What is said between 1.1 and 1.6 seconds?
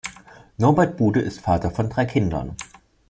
ist